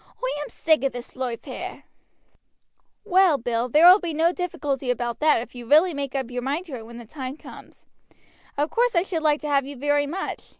[0.17, 1.83] Oi am sick of this loife here."
[3.05, 6.41] "Well, Bill, there will be no difficulty about that if you really make up your
[6.41, 7.85] mind to it when the time comes.
[8.57, 10.49] Of course I should like to have you very much.